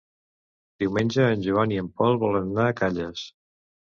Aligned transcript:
Diumenge 0.83 1.25
en 1.33 1.43
Joan 1.49 1.75
i 1.75 1.77
en 1.83 1.91
Pol 2.01 2.17
volen 2.25 2.49
anar 2.53 2.65
a 2.71 2.75
Calles. 2.83 3.29